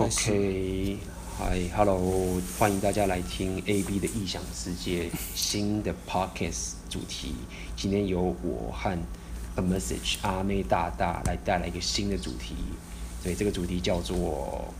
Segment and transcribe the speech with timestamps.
[0.00, 0.96] OK，
[1.36, 7.34] 嗨，Hello，欢迎大家来听 AB 的异想世界新的 Podcast 主题。
[7.76, 8.98] 今天由我和
[9.56, 12.54] A Message 阿妹大大来带来一个新的主题，
[13.22, 14.72] 所以这个主题叫做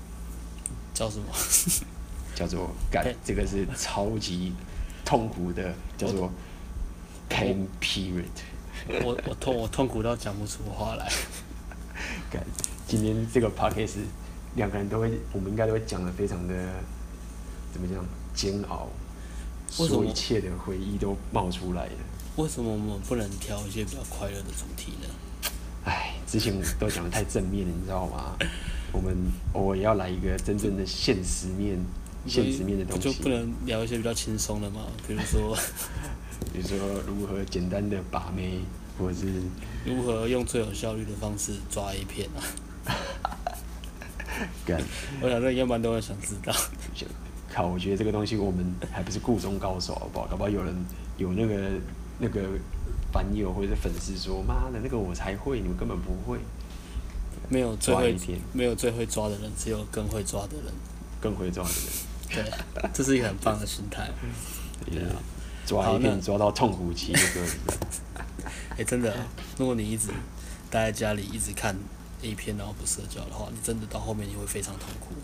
[0.95, 1.27] 叫什么？
[2.35, 4.55] 叫做 感，这个是超级
[5.05, 6.33] 痛苦的，叫做
[7.29, 8.25] Pain Period。
[9.05, 11.13] 我我痛我痛苦到讲不出话来。
[12.33, 12.43] 干，
[12.89, 13.99] 今天这个 Podcast
[14.57, 16.55] 两个人都会，我们应该都会讲的非常的
[17.73, 18.05] 怎么讲
[18.35, 18.89] 煎熬，
[19.69, 21.93] 所有一切的回忆都冒出来了。
[22.37, 25.09] 为什么我们不能挑一些比较快乐的主题呢？
[25.85, 28.37] 哎，之前都讲的太正面了，你知道吗？
[28.93, 29.17] 我们
[29.53, 31.79] 偶尔要来一个真正的现实面、
[32.27, 33.13] 现实面的东西。
[33.13, 34.83] 就不能聊一些比较轻松的吗？
[35.07, 35.57] 比如说，
[36.53, 38.61] 比如说如何简单的把妹，
[38.99, 39.27] 或者是
[39.85, 42.43] 如何用最有效率的方式抓一片啊？
[44.67, 44.81] 干，
[45.21, 46.53] 我想这应该蛮多人想知道。
[47.53, 50.27] 靠，我觉得这个东西我们还不是故中高手，好不好？
[50.27, 50.75] 搞不好有人
[51.19, 51.71] 有那个
[52.19, 52.43] 那个
[53.13, 56.39] 版友或者粉丝说：“妈的，那个我才会，你们根本不会。”
[57.49, 58.17] 没有最会
[58.53, 60.73] 没有最会抓的人，只有更会抓的人。
[61.21, 64.09] 更会抓的人， 对，这是一个很棒的心态。
[64.91, 65.17] 对啊，
[65.67, 67.51] 抓一遍抓到痛苦期就可以。
[68.71, 69.15] 哎、欸，真的，
[69.59, 70.09] 如果你一直
[70.71, 71.77] 待在家里，一直看
[72.23, 75.15] A 片，然后不社交的话，你真的到后面你会非常痛苦，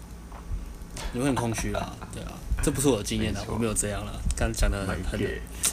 [1.13, 1.95] 你会很空虚啦。
[2.13, 4.13] 对啊，这不是我的经验啦，我没有这样啦。
[4.37, 5.21] 刚刚讲的很很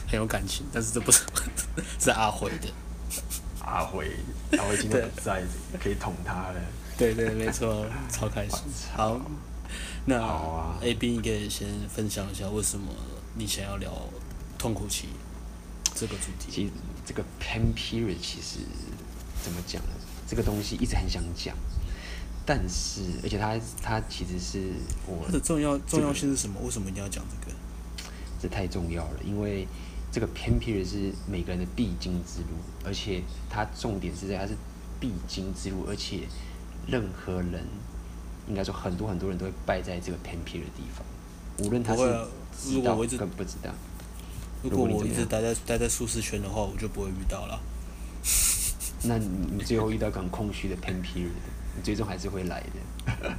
[0.07, 1.23] 很有感情，但是这不是
[1.99, 2.67] 是阿辉的。
[3.65, 4.11] 阿辉，
[4.57, 5.41] 阿辉今天不在，
[5.81, 6.61] 可以捅他了。
[6.97, 8.59] 对对，没错，超开心。
[8.93, 9.19] 好，
[10.05, 12.93] 那 AB 你可以先分享一下为什么
[13.35, 13.89] 你想要聊
[14.57, 15.07] 痛苦期
[15.95, 16.51] 这个主题。
[16.51, 16.71] 其实
[17.05, 18.59] 这个 pain period 其实
[19.41, 19.89] 怎么讲呢？
[20.33, 21.55] 这个东西一直很想讲，
[22.43, 24.73] 但是而且它它其实是
[25.05, 25.23] 我。
[25.27, 26.59] 它的重要重要性是什么？
[26.63, 27.55] 为什么一定要讲这个？
[28.41, 29.67] 这太重要了，因为。
[30.11, 32.55] 这个 pain period 是每个人的必经之路，
[32.85, 34.55] 而且它重点是在它是
[34.99, 36.27] 必经之路，而且
[36.85, 37.65] 任何人
[38.47, 41.03] 应该说很多很多人都会败在这个 pain period 的地方，
[41.65, 42.03] 无论他是
[42.55, 43.73] 知道跟不知道。
[44.61, 47.59] 如果我一直待在待在舒适圈的话，我就不会遇到了。
[49.03, 49.27] 那你
[49.57, 51.29] 你最后遇到很空虚的 pain period，
[51.75, 53.35] 你最终还是会来的。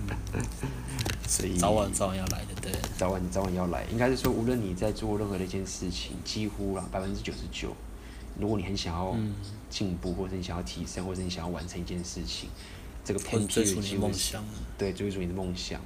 [1.27, 2.73] 所以早晚早晚要来的，对。
[2.97, 7.75] 早晚早晚要来，应该是说，无论你在做任何的一件事情，几乎啦百分之九十九，
[8.39, 9.17] 如果你很想要
[9.71, 12.49] 进步，或者你想要提升，或者你想要完成一件事情，
[13.05, 14.45] 这个 pain period 追逐你的梦想，
[14.77, 15.81] 对，追逐你的梦想，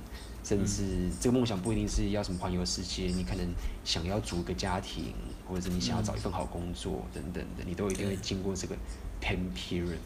[0.45, 3.47] 甚至这个梦想不一定是要什么环游世界，你可能
[3.85, 5.15] 想要组一个家庭，
[5.49, 8.77] 或者是你想要找一份好工作等等的，你都一定会经过这个
[9.21, 9.99] pain period，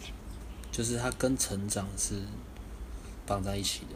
[0.71, 2.23] 就是它跟成长是
[3.27, 3.95] 绑在一起的。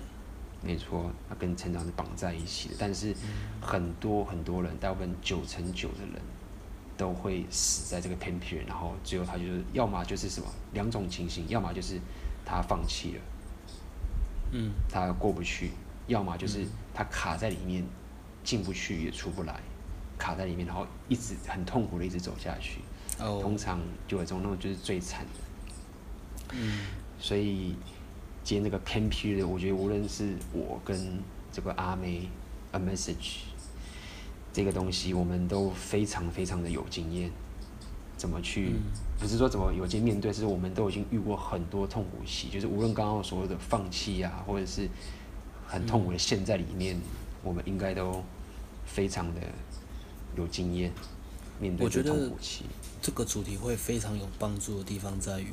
[0.62, 2.74] 没错，它跟成长是绑在一起的。
[2.78, 3.14] 但是
[3.60, 6.20] 很多很多人，大部分九成九的人
[6.96, 12.00] 都会死在这个 pain period，然后最后他就是要么就是什么两种情形，要么就是
[12.44, 13.20] 他放弃了，
[14.52, 15.68] 嗯，他过不去；
[16.06, 17.84] 要么就是他卡在里面，
[18.42, 19.60] 进不去也出不来，
[20.18, 22.80] 卡在里面，然后一直很痛苦的一直走下去。
[23.18, 26.54] 哦，通常就有这种那种就是最惨的。
[26.54, 26.80] 嗯，
[27.18, 27.74] 所以。
[28.46, 31.18] 接那个 pain period 的，我觉得无论是我跟
[31.50, 32.28] 这个阿妹
[32.70, 33.38] A Message
[34.52, 37.28] 这个东西，我们都非常非常的有经验。
[38.16, 38.74] 怎么去，
[39.18, 44.88] 不是说怎么有经验面对，是我们都已经遇过很多痛苦期，就是无论刚刚所谓的放弃啊，或者是
[45.66, 46.96] 很痛苦的陷在里面，
[47.42, 48.22] 我们应该都
[48.84, 49.40] 非常的
[50.36, 50.92] 有经验
[51.58, 52.64] 面对这个痛苦期。
[53.06, 55.52] 这个主题会非常有帮助的地方在于。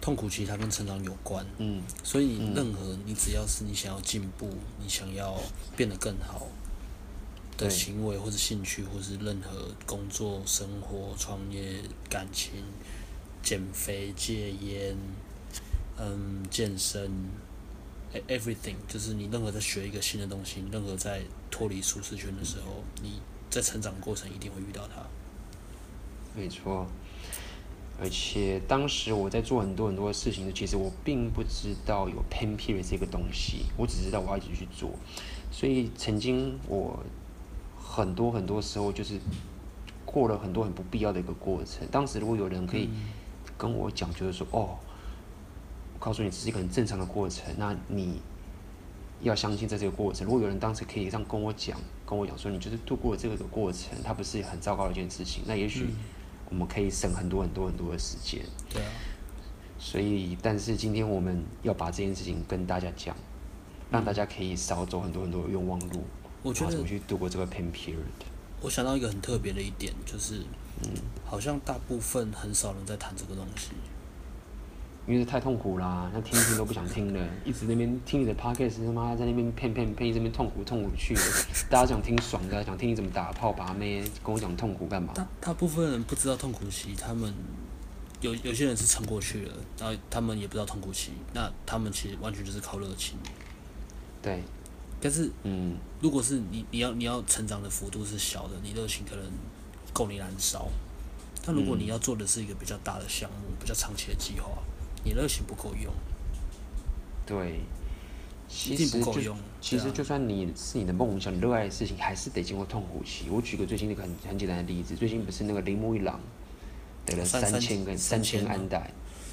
[0.00, 4.48] 痛苦其实它跟成长有关，嗯，所以任何你只要是你想要进步，
[4.82, 5.38] 你想要
[5.76, 6.46] 变得更好
[7.58, 12.50] 的行为或者兴趣，或是任何工作、生活、创业、感情、
[13.42, 14.96] 减肥、戒烟，
[15.98, 17.10] 嗯，健身
[18.26, 21.20] ，everything，就是你任何在学一个新的东西，任何在
[21.50, 23.20] 脱离舒适圈的时候，你
[23.50, 25.06] 在成长过程一定会遇到它。
[26.34, 26.86] 没错。
[28.02, 34.90] 而且当时我在做很多很多的事情，其实我并不知道有 pain period 这个东西，我只知道我要一直去做。
[35.52, 36.98] 所以曾经我
[37.76, 39.20] 很多很多时候就是
[40.06, 41.86] 过了很多很不必要的一个过程。
[41.90, 42.88] 当时如果有人可以
[43.58, 44.78] 跟我讲，就是说哦，
[45.92, 48.22] 我告诉你这是一个很正常的过程，那你
[49.20, 50.24] 要相信在这个过程。
[50.24, 55.88] 如果有人当时可以这样跟我讲，跟我讲说你就是度过了这个的过程，它不是很糟糕的一件事情，那也许。
[56.50, 58.44] 我们可以省很多很多很多的时间。
[58.68, 58.88] 对啊。
[59.78, 63.16] 所以，但是今天我们要把这件事情跟大家讲，
[63.90, 66.04] 让大家可以少走很多很多的冤枉路。
[66.42, 67.96] 我觉得怎么去度过这个 pain period？
[68.60, 70.44] 我想到一个很特别的一点，就是，
[70.82, 70.90] 嗯，
[71.24, 73.70] 好像大部分很少人在谈这个东西。
[75.06, 81.22] 因为太痛苦啦，那听一听都不想听了，一直那边听你的 podcast，他妈在那边骗骗骗，这边痛苦痛苦去了。
[81.68, 85.12] 大家想听爽的，想听你怎么打炮把妹，跟我讲痛苦干嘛？
[85.14, 87.34] 大大部分人不知道痛苦期，他们
[88.20, 93.16] 有有些人是撑过去了，然后他们也不知道痛苦期，那他们其实完全就是靠热情。
[94.22, 94.42] 对，
[95.00, 99.24] 但是，嗯，如果是你你要你要成长的幅度是小的，你热情可能
[99.92, 100.68] 够你燃烧。
[101.42, 104.50] 但如果你要做的是一个比较大的项目，比较长期的计划。
[105.02, 105.92] 你热情不够用，
[107.24, 107.60] 对，
[108.48, 113.30] 其实就其实就算你是你的梦想，你热爱的事情，还是得经过痛苦期。
[113.30, 116.20] 我举个最近一个很很简单的例子，最近不是那个铃木一朗
[117.06, 118.86] 得了三千个三千安打，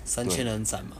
[0.05, 0.97] 三千人斩嘛？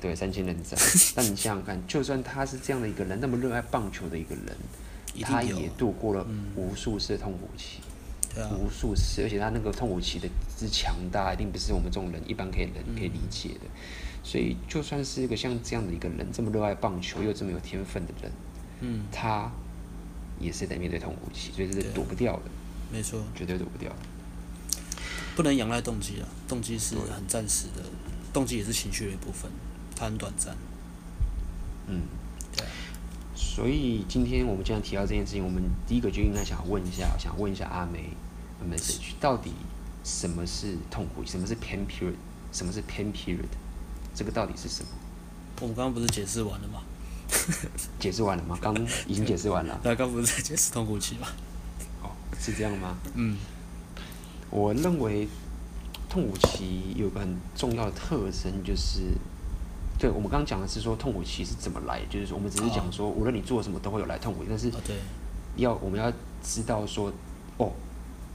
[0.00, 0.78] 对，三千人斩。
[1.14, 4.56] 但你想想看，就算他是这样的一个人，那么热爱棒球的一个人，
[5.22, 6.26] 他也度过了
[6.56, 7.80] 无数次的痛苦期。
[8.52, 13.66] 无数次，而且他那个痛苦期的之强大，一定不是我们这种人一般可以人可以理解的。
[14.22, 18.32] 所以，就算是一个像这样的一个人，这么热爱棒球又这么有天分的人，
[18.80, 19.50] 嗯，他
[20.38, 22.42] 也是在面对痛苦期，所以这是躲不掉的。
[22.92, 23.90] 没错，绝对躲不掉。
[25.34, 27.82] 不能仰赖动机啊，动机是很暂时的，
[28.32, 29.50] 动机也是情绪的一部分，
[29.94, 30.56] 它很短暂。
[31.86, 32.02] 嗯，
[32.56, 32.66] 对。
[33.34, 38.10] 所以今天我们既然提到这件事情，我们第一个就应该想问一下，想问一下阿梅。
[38.68, 39.52] message 到底
[40.02, 41.24] 什么是痛苦？
[41.24, 42.16] 什么是 pain period？
[42.50, 43.46] 什么是 pain period？
[44.18, 44.88] 这个到底是什么？
[45.60, 46.82] 我们刚刚不是解释完了吗？
[48.00, 48.58] 解释完了吗？
[48.60, 48.74] 刚
[49.06, 49.78] 已经解释完了。
[49.80, 51.28] 对，刚不是在解释痛苦期吗？
[52.02, 52.10] 哦，
[52.40, 52.96] 是这样吗？
[53.14, 53.36] 嗯，
[54.50, 55.28] 我认为
[56.08, 59.02] 痛苦期有个很重要的特征，就是，
[60.00, 64.72] 对我们刚刚讲的是说痛苦期是怎么来，就是说我们只是讲说，无论你做什么都会有来痛苦，但是
[65.54, 66.12] 要我们要
[66.42, 67.12] 知道说，
[67.58, 67.70] 哦。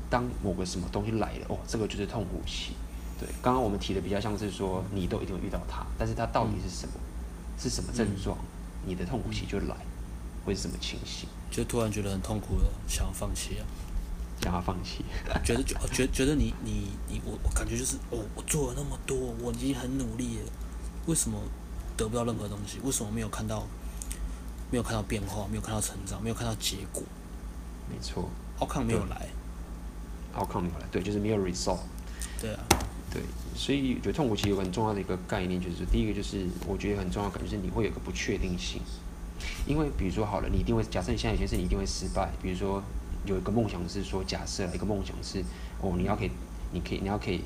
[0.09, 2.73] 当某个什么东西来了，哦，这个就是痛苦期。
[3.23, 6.93] 对，刚刚我们提的比较像是说，你都一定会遇到它，但是它到底是什么？
[6.95, 8.37] 嗯、是什么症状？
[8.37, 9.77] 嗯、你的痛苦期就来，
[10.43, 11.29] 会是什么情形？
[11.49, 13.63] 就突然觉得很痛苦了，想要放弃啊，
[14.41, 15.05] 想要放弃，
[15.45, 20.51] 觉得觉觉觉得你你你我我感觉就是哦，我做了那么多，我已经很努力了，
[21.05, 21.39] 为什么
[21.95, 22.79] 得不到任何东西？
[22.83, 23.65] 为什么没有看到
[24.69, 27.01] 没有看到变化，没有看到成长，没有看到结果？
[27.89, 28.29] 没错，
[28.59, 29.29] 奥康没有来。
[30.35, 31.77] outcome 对，就是没有 result。
[32.41, 32.63] 对啊，
[33.13, 33.21] 对，
[33.53, 38.81] 所以我觉得痛苦期有个很重要的一个概念，就是第一个就是我觉得很重要的感觉是你会有个不确定性，
[39.67, 42.81] 因为比如说好了，你一定会假设你现在有些事你一定会失败，比如说
[43.25, 45.43] 有一个梦想是说假设一个梦想是
[45.79, 46.31] 哦你要可以，
[46.71, 47.41] 你可以你要可以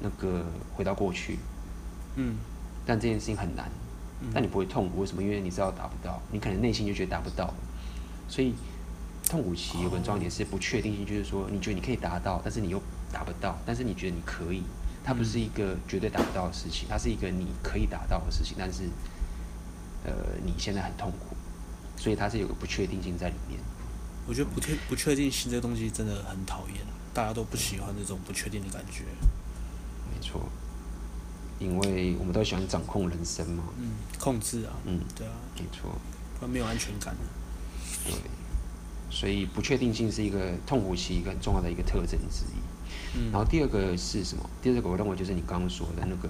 [0.00, 1.38] 那个回到过去，
[2.16, 2.36] 嗯，
[2.84, 3.70] 但这件事情很难，
[4.34, 5.22] 但你不会痛苦，为什么？
[5.22, 7.54] 因为你知道达不到，你可能内心就觉得达不到，
[8.28, 8.52] 所以。
[9.28, 12.80] 痛苦期有个重点是不确定性，就是说你觉得你可以达到，但是你又
[13.12, 14.62] 达不到，但是你觉得你可以，
[15.06, 18.82] 它不是一个绝对达不到的事情，它是一个你可以达到的事情，但是
[20.04, 20.12] 呃
[20.44, 21.36] 你现在很痛苦，
[21.96, 23.60] 所以它是有个不确定性在里面。
[24.26, 29.04] 我觉得不确不确定性这个东西真的很讨厌，大家都不喜欢这种不确定的感觉。
[30.12, 30.48] 没错，
[31.60, 33.62] 因为我们都喜欢掌控人生嘛。
[33.78, 34.72] 嗯，控制啊。
[34.86, 35.32] 嗯，对啊。
[35.54, 35.92] 没错。
[36.34, 37.14] 不然没有安全感。
[38.04, 38.12] 对。
[39.10, 43.18] 所以不确定性是一个痛苦期一个很重要的一个特征之一。
[43.18, 43.30] 嗯。
[43.32, 44.48] 然后第二个是什么？
[44.60, 46.28] 第二个我认为就是你刚刚说的那个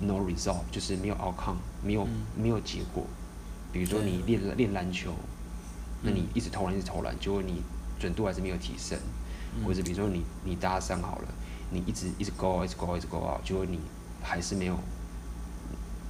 [0.00, 3.04] no result，就是没有 outcome，没有、嗯、没有结果。
[3.72, 5.12] 比如说你练练篮球，
[6.02, 7.62] 那你一直投篮一直投篮，结果你
[7.98, 8.98] 准度还是没有提升。
[9.58, 11.28] 嗯、或者比如说你你搭讪好了，
[11.70, 13.78] 你一直一直 go 一直 go 一直 go out，结果你
[14.22, 14.76] 还是没有，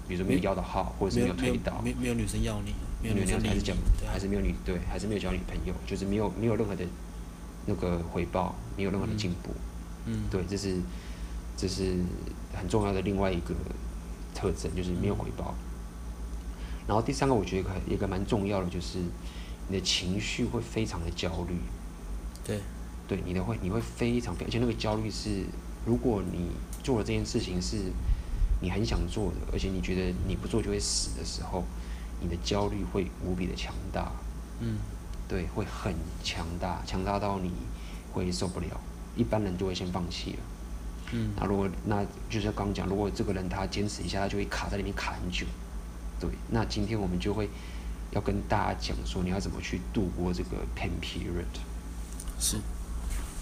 [0.09, 2.73] 比如说没有要到号，或者是没有推到，没没有女生要你。
[3.03, 3.75] 没有女生还是交，
[4.11, 6.85] 还是没有女对，还是没有交女朋友，就是没有没有任何的
[7.67, 9.51] 那个回报，没有任何的进步。
[10.07, 10.77] 嗯，对，这是
[11.57, 11.97] 这是
[12.55, 13.55] 很重要的另外一个
[14.35, 15.55] 特征，就是没有回报。
[16.87, 18.99] 然后第三个，我觉得一个蛮重要的就是
[19.69, 21.55] 你的情绪会非常的焦虑。
[22.45, 22.61] 对，
[23.07, 25.45] 对，你的会你会非常，而且那个焦虑是，
[25.85, 26.49] 如果你
[26.83, 27.77] 做了这件事情是
[28.61, 31.63] 你很想做的，而且你觉得你不做就会死的时候。
[32.21, 34.11] 你的焦虑会无比的强大，
[34.61, 34.79] 嗯，
[35.29, 37.51] 对，会很强大，强大到你
[38.13, 38.81] 会受不了，
[39.17, 40.39] 一般人就会先放弃了，
[41.13, 45.47] 嗯，那如果那就是刚讲，如果这个人他坚持一下，他就会卡在里面卡很久，
[46.19, 47.49] 对，那今天我们就会
[48.13, 51.61] 要跟大家讲说，你要怎么去度过这个 pain period，
[52.39, 52.57] 是，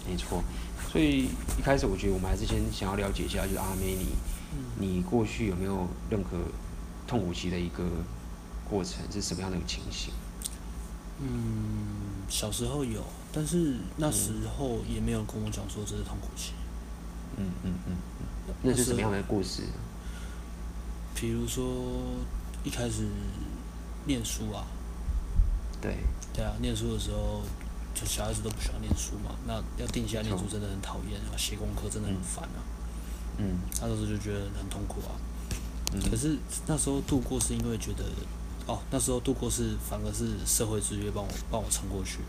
[0.07, 0.43] 没错，
[0.91, 4.07] 所以一开始我觉得我们还是先想要了解一下，就是阿梅你，
[4.77, 6.37] 你过去有没有任何
[7.07, 7.83] 痛苦期的一个
[8.69, 10.13] 过程是什么样的一个情形？
[11.19, 16.53] 嗯，小时候有，但是那时候也没有跟我讲说这是痛苦期。
[17.37, 17.95] 嗯嗯嗯
[18.47, 19.63] 嗯，那是什么样的故事？
[21.13, 21.65] 比如说
[22.63, 23.07] 一开始
[24.05, 24.67] 念书啊，
[25.81, 25.97] 对，
[26.33, 27.41] 对啊，念书的时候，
[27.93, 32.59] 就小孩子都不喜欢念书嘛，那要定下念书真的很讨厌啊，写功课真的很烦啊。
[33.37, 35.15] 嗯，那时候就觉得很痛苦啊。
[35.93, 38.03] 嗯，可是那时候度过是因为觉得，
[38.67, 42.19] 哦，那时候度过是反而是社会制约帮我帮我撑过去。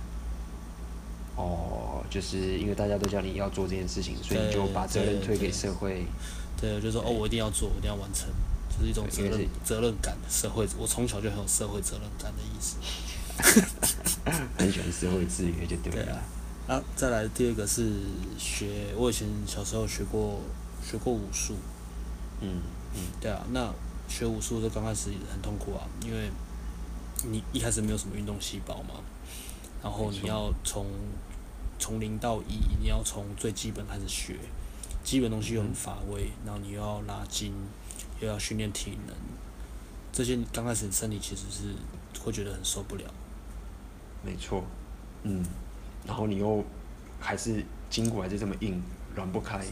[1.37, 6.07] 哦，就是因为大家都叫你要做这件事情，所以你就把责任推给社会。
[6.59, 8.29] 对，就说哦，我一定要做，我一定要完成，
[8.71, 10.17] 就是一种责任责任感。
[10.31, 12.77] 社会，我从小就很有社会责任感的意思。
[14.59, 16.23] 很喜欢社会制约，就对了。
[16.67, 17.93] 啊，再来第二个是
[18.39, 20.41] 学，我以前小时候学过
[20.83, 21.55] 学过武术。
[22.41, 22.63] 嗯
[22.95, 23.71] 嗯，对啊，那
[24.09, 26.31] 学武术就刚开始很痛苦啊，因为
[27.25, 28.95] 你一开始没有什么运动细胞嘛，
[29.83, 30.87] 然后你要从
[31.79, 34.37] 从零到一，你要从最基本开始学，
[35.05, 37.53] 基本东西又很乏味，然后你又要拉筋，
[38.21, 39.15] 又要训练体能，
[40.13, 41.75] 这些刚开始身体其实是
[42.21, 43.05] 会觉得很受不了。
[44.25, 44.65] 没错，
[45.23, 45.45] 嗯，
[46.07, 46.65] 然后你又
[47.21, 48.83] 还是筋骨还是这么硬，
[49.15, 49.65] 软不开。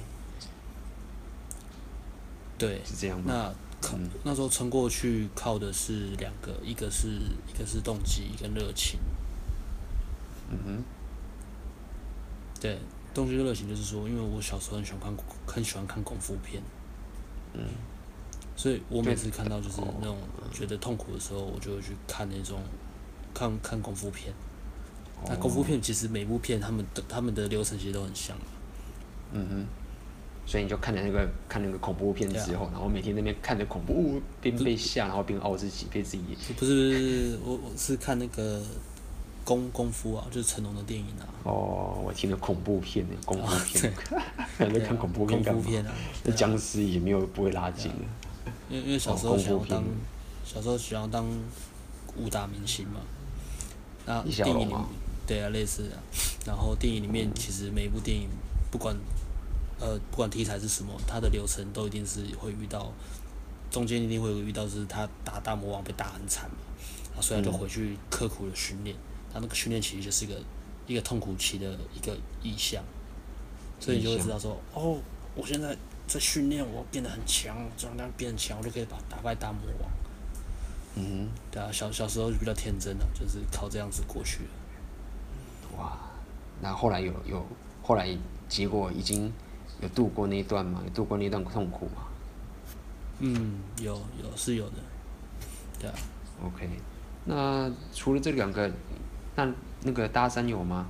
[2.56, 3.24] 对，是这样吗？
[3.26, 3.54] 那
[4.22, 7.08] 那时候撑过去靠的是两个，一个是
[7.46, 8.98] 一个是动机一个热情。
[10.50, 10.84] 嗯哼。
[12.60, 12.78] 对，
[13.12, 15.14] 动机跟热情就是说，因为我小时候很喜欢看
[15.46, 16.62] 很喜欢看功夫片，
[17.52, 17.60] 嗯，
[18.56, 20.16] 所以我每次看到就是那种
[20.50, 22.62] 觉得痛苦的时候，我就会去看那种
[23.34, 24.32] 看看功夫片。
[25.26, 28.34] 那功夫片其实每部片他们的他们的流程其实都很像。
[29.32, 29.66] 嗯哼。
[30.46, 36.22] 所以你就看着那个看那个恐怖片之后，啊、然后每天那边看着恐怖，边被吓，然后边熬自己，被自己。
[36.56, 38.62] 不是不是，我我是看那个
[39.42, 41.24] 功功夫啊，就是成龙的电影啊。
[41.44, 43.92] 哦，我听了恐怖片呢，功夫片，
[44.58, 45.62] 还在 看恐怖片干嘛？
[45.66, 45.92] 片啊，
[46.24, 48.52] 那僵尸也没有不会拉筋的。
[48.68, 49.82] 因为因为小时候想要当，
[50.44, 51.24] 小时候想要当
[52.18, 53.00] 武打明星嘛。
[54.04, 54.74] 那电影里，
[55.26, 55.96] 对啊，类似啊。
[56.46, 58.28] 然后电影里面其实每一部电影
[58.70, 58.94] 不管。
[59.80, 62.92] 呃，不管题材是什么，他的流程都一定是会遇到，
[63.70, 66.56] 中间一定会有遇到，是他打大魔王被打很惨嘛，
[67.16, 68.96] 啊，所以就回去刻苦的训练，
[69.32, 70.40] 他那个训练其实就是一个
[70.86, 72.84] 一个痛苦期的一个意象，
[73.80, 74.96] 所以你就会知道说，哦，
[75.34, 75.76] 我现在
[76.06, 79.90] 在训练，我变得很强，这样变强，我就可以把打败大魔王。
[80.94, 85.76] 嗯，对啊，小小时候就比较天真了，就是靠这样子过去了。
[85.76, 85.98] 哇，
[86.62, 87.44] 那后来有有
[87.82, 88.16] 后来
[88.48, 89.32] 结果已经。
[89.84, 90.80] 有度过那一段吗？
[90.84, 92.02] 有度过那一段痛苦吗？
[93.20, 94.76] 嗯，有有是有的，
[95.78, 95.94] 对啊。
[96.44, 96.68] OK，
[97.26, 98.70] 那除了这两个，
[99.36, 99.48] 那
[99.82, 100.86] 那个大三有吗？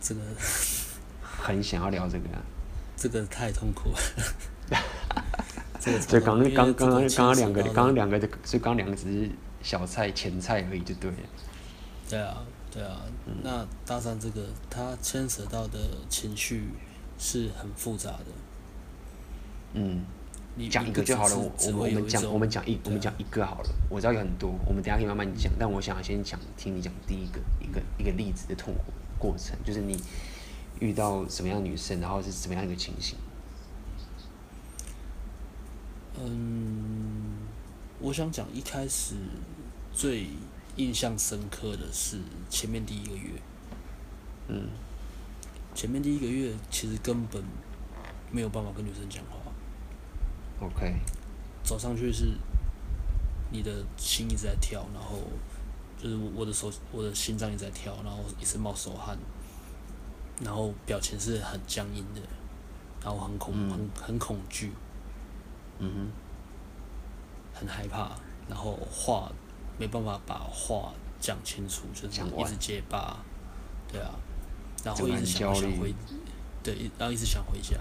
[0.00, 0.20] 这个
[1.20, 2.24] 很想要聊这个。
[2.96, 3.98] 这个太痛苦了。
[5.80, 9.30] 这刚刚刚刚刚刚两个，刚刚两个就，所以刚刚两个只是
[9.62, 11.16] 小菜前菜而已，就对了。
[12.08, 12.36] 对啊。
[12.72, 13.02] 对啊，
[13.42, 16.68] 那搭讪这个它牵扯到的情绪
[17.18, 18.24] 是很复杂的。
[19.74, 20.00] 嗯，
[20.56, 21.36] 你讲一个就好了。
[21.36, 23.68] 我我们讲我们讲一我们讲一个好了。
[23.90, 25.52] 我知道有很多，我们等下可以慢慢讲。
[25.58, 28.84] 但我想先讲听你讲第一个一个一个例子的痛苦
[29.18, 30.02] 过程，就是你
[30.80, 33.18] 遇到什么样的女生，然后是什么样一个情形。
[36.18, 37.36] 嗯，
[38.00, 39.16] 我想讲一开始
[39.92, 40.28] 最。
[40.76, 43.30] 印象深刻的是前面第一个月，
[44.48, 44.68] 嗯，
[45.74, 47.44] 前面第一个月其实根本
[48.30, 49.52] 没有办法跟女生讲话。
[50.60, 50.94] OK，
[51.62, 52.32] 走上去是
[53.50, 55.18] 你的心一直在跳，然后
[55.98, 59.18] 就是我的手，我的心脏一直在跳，然后一直冒手汗，
[60.40, 62.20] 然后表情是很僵硬的，
[63.02, 64.72] 然后很恐、嗯、很很恐惧，
[65.80, 68.12] 嗯哼，很害怕，
[68.48, 69.30] 然后话。
[69.82, 73.18] 没办法把话讲清楚，就是一直结巴，
[73.90, 74.14] 对啊，
[74.84, 75.92] 然后一直想想回，
[76.62, 77.76] 对，然后一直想回家，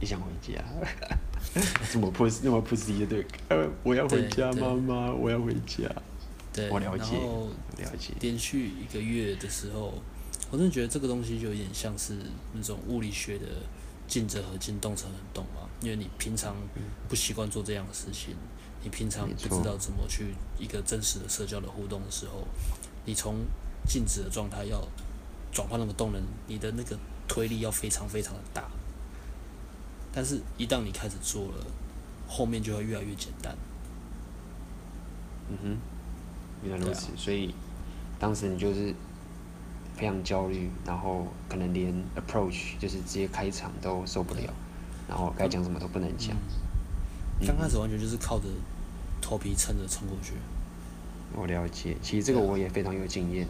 [0.00, 0.64] 一想回家，
[1.92, 5.86] 这么 push 那么 push 对，呃， 我要回家，妈妈，我要回家，
[6.50, 7.18] 对，我了解，
[7.76, 8.14] 了解。
[8.20, 9.92] 连续一个月的时候，
[10.50, 12.16] 我真的觉得这个东西就有点像是
[12.54, 13.44] 那种物理学的
[14.08, 16.56] 静者合静，动者恒动嘛，因为你平常
[17.06, 18.34] 不习惯做这样的事情。
[18.82, 22.46] 你平常不知道怎么去一个真实的社交的互动的时候，
[23.04, 23.36] 你从
[23.86, 24.82] 静止的状态要
[25.52, 26.96] 转换那个动能，你的那个
[27.28, 28.68] 推力要非常非常的大。
[30.12, 31.66] 但是，一旦你开始做了，
[32.26, 33.56] 后面就会越来越简单。
[35.50, 35.76] 嗯哼，
[36.64, 37.54] 原来如此，啊、所以
[38.18, 38.94] 当时你就是
[39.96, 44.52] 非常焦虑，然后可能连 approach 就是直接开场都受不了，
[45.08, 46.36] 然后该讲什么都不能讲。
[47.46, 48.46] 刚、嗯、开始完全就是靠着
[49.30, 50.32] 头皮撑着冲过去。
[51.36, 53.46] 我了解，其实这个我也非常有经验，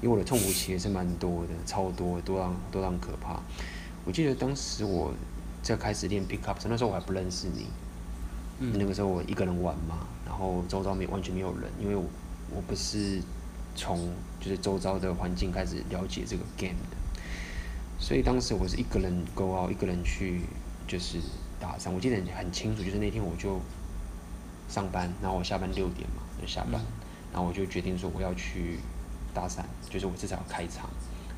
[0.00, 3.38] 因为我的痛苦其实是蛮多的，超多，多让多让可怕。
[4.06, 5.12] 我记得当时我
[5.62, 7.66] 在开始练 pick up 时，那时候我还不认识你。
[8.60, 12.04] 嗯、那个时候我一个人玩嘛，然后周遭没完全没有人，因为我
[12.54, 13.20] 我不是
[13.76, 13.98] 从
[14.40, 16.96] 就是周遭的环境开始了解这个 game 的，
[17.98, 20.40] 所以当时我是一个人 go out，一个人去
[20.88, 21.18] 就是
[21.60, 21.90] 搭讪。
[21.90, 23.60] 我记得很清楚，就是那天我就
[24.70, 26.86] 上班，然后我下班六点嘛就下班，嗯、
[27.32, 28.78] 然后我就决定说我要去
[29.34, 30.88] 搭讪，就是我至少要开场。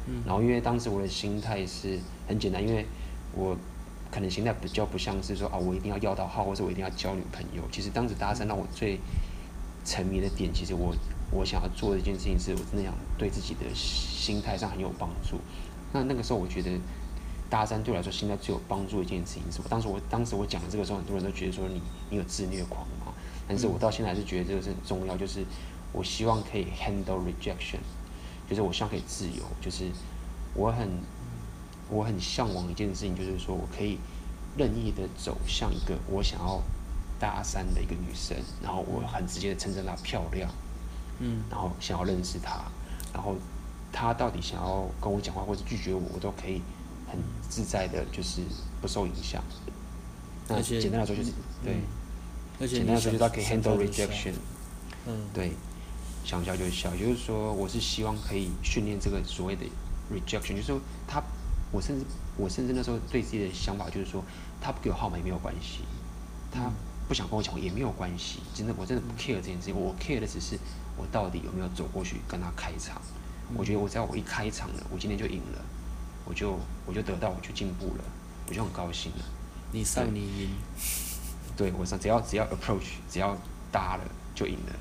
[0.07, 1.99] 嗯、然后因为当时我的心态是
[2.29, 2.87] 很简单，因为
[3.35, 3.57] 我。
[4.13, 7.63] 可能心态比较不像是说啊，我一定要要到号，或者我一定要交女朋友。
[7.73, 9.01] 其实当时搭讪让我最
[9.87, 10.95] 沉迷的点，其实我
[11.31, 15.39] 我想要做的一件事情是，我真的想对自己的心态上很有帮助。
[15.95, 16.79] 那那个时候，我觉得
[17.49, 23.15] 搭讪对我来说，现在最有帮助的一件事情是我当时我当时我讲的这个时候，很多人都觉得说你你有自虐狂嘛。
[23.49, 25.45] 但是我到现在还是觉得这个是很重要，就是
[25.93, 27.81] 我希望可以 handle rejection，
[28.49, 29.91] 就是我希望可以自由，就是
[30.55, 30.89] 我很。
[31.91, 33.99] 我很向往一件事情，就是说我可以
[34.57, 36.59] 任意的走向一个我想要
[37.21, 40.51] 搭讪的一个女生，然后我很直接的称赞她漂亮，
[41.19, 42.63] 嗯，然后想要认识她，
[43.13, 43.37] 然后
[43.93, 46.63] 她到底想要跟我讲话或者拒绝我，我都可以
[47.11, 48.41] 很自在的，就是
[48.81, 49.45] 不受影响。
[50.49, 51.31] 那简单来说就是
[51.63, 51.75] 对，
[52.63, 54.33] 而且简单来说就是她可以 handle rejection，
[55.07, 55.53] 嗯，对，
[56.25, 59.67] 想笑就笑，就是说我是希望可以训练这个所谓的
[60.11, 61.23] rejection，就是说他。
[61.75, 62.05] 我甚至，
[62.37, 64.23] 我甚至那时候对自己的想法就是说，
[64.61, 65.79] 他不给我号码也没有关系，
[66.53, 66.71] 他
[67.09, 70.59] 不想跟我讲也没有关系，真的，我真的不 care 这件事情，我 care 的只是
[70.99, 73.01] 我到底有没有走过去跟他开场。
[73.57, 75.65] 我觉得我只要我一开场了，我今天就赢了，
[76.27, 78.05] 我就我就得到，我就进步了，
[78.47, 79.25] 我就很高兴了。
[79.73, 80.51] 你上你赢，
[81.57, 83.37] 对，我上只要只要 approach，只要
[83.71, 84.73] 搭了就赢了。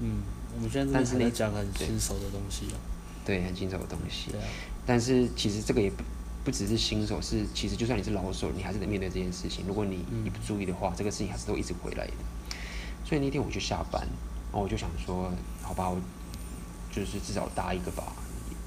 [0.00, 0.22] 嗯，
[0.56, 2.76] 我们现在是你讲很新手的东西啊。
[3.24, 4.30] 对，很新手的东西。
[4.30, 4.46] 对啊。
[4.86, 6.02] 但是其实这个也不。
[6.44, 9.66] 不只是新手，是其实就算你是老手，你还是得面对这件事情。
[9.66, 12.12] 如果你你不注意的话，这个事情还是都一直回来的。
[13.04, 14.00] 所以那天我就下班，
[14.50, 16.00] 然后我就想说，好吧，我
[16.90, 18.14] 就是至少搭一个吧，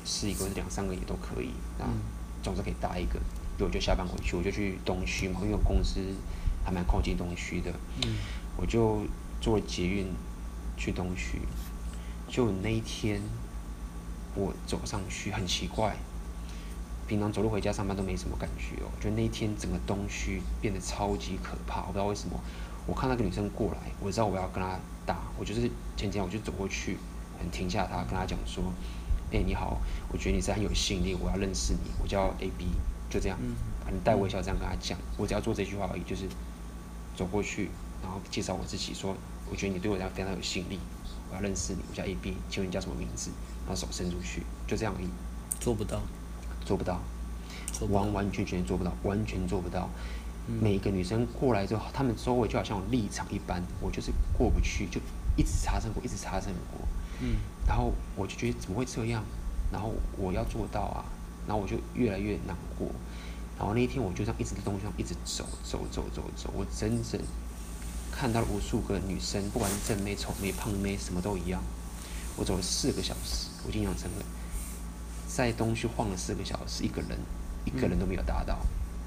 [0.05, 1.85] 试一个两三个也都可以，那
[2.43, 3.13] 总是可以搭一个。
[3.57, 5.99] 所以我就下班回去，我就去东区嘛，因为我公司
[6.63, 7.73] 还蛮靠近东区的，
[8.57, 9.01] 我就
[9.39, 10.07] 坐捷运
[10.77, 11.39] 去东区。
[12.27, 13.21] 就那一天
[14.35, 15.95] 我走上去，很奇怪。
[17.07, 22.39] 平常走路回家上班都没什么感觉哦，就那一天整个东区变得超级可怕，我不知道为什么。
[22.87, 26.97] 我看那个女生过来，我知道我要跟她打，我就是前天我就走过去，
[27.37, 28.63] 很停下她，跟她讲说
[29.29, 32.67] ：“哎、欸，你好，我觉得你是很有吸引力，我要认识你，我叫 A B，
[33.09, 33.37] 就这样，
[33.85, 34.97] 很带微笑这样跟她讲。
[35.17, 36.29] 我只要做这句话而已，就是
[37.15, 37.69] 走过去，
[38.01, 39.15] 然后介绍我自己，说
[39.49, 40.79] 我觉得你对我这样非常有吸引力，
[41.29, 43.31] 我要认识你，我叫 A B，请问你叫什么名字？
[43.65, 45.07] 然后手伸出去，就这样而已，
[45.59, 46.01] 做不到。
[46.63, 47.01] 做不到，
[47.89, 49.89] 完完全全做不到，完全做不到。
[50.47, 55.01] 嗯、每一个女生过来之后，她们周围就好像有立场一般，我就是过不去，就
[55.35, 56.87] 一直擦身过，一直擦身过。
[57.19, 59.23] 嗯，然后我就觉得怎么会这样？
[59.71, 61.03] 然后我要做到啊，
[61.47, 62.87] 然后我就越来越难过。
[63.61, 67.21] 然后那一天我就这样一直在东西上一直走走走走走，我整整
[68.11, 71.61] 看到了无数个女生，不管是正妹、丑妹、胖妹，什么都一样。
[72.35, 74.25] 我走了四个小时，我印象深刻。
[75.27, 77.19] 在东区晃了四个小时，一个人
[77.63, 78.57] 一个人都没有搭到，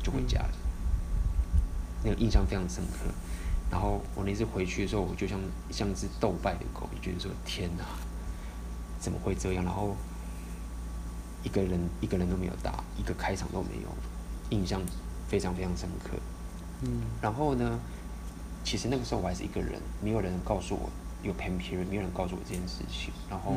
[0.00, 0.50] 就回家了。
[2.04, 3.12] 那个印象非常深刻。
[3.72, 5.40] 然后我那次回去的时候，我就像
[5.72, 7.84] 像一只斗败的狗，就觉得说天哪，
[9.00, 9.64] 怎么会这样？
[9.64, 9.96] 然后
[11.42, 13.88] 一个人一个人都没有搭，一个开场都没有，
[14.54, 14.80] 印象
[15.28, 16.10] 非常非常深刻。
[16.82, 17.02] 嗯。
[17.20, 17.78] 然后呢，
[18.62, 20.88] 其实那个时候我还是一个人，没有人告诉我
[21.22, 23.56] 有 pen period，没有人告诉我这件事情，然后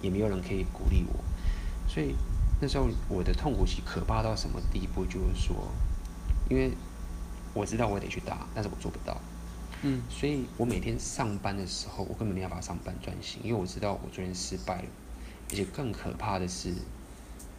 [0.00, 1.24] 也没有人可以鼓励我。
[1.88, 2.14] 所以
[2.60, 5.04] 那时候我的痛苦期可怕到什么地步？
[5.04, 5.56] 就是说，
[6.50, 6.72] 因为
[7.54, 9.16] 我知道我得去打，但是我做不到。
[9.82, 14.88] 嗯，所以我每天上班的时候，我根本没办法上班专心，因为我知道我昨天失败了。
[15.48, 16.74] 而且更可怕的是，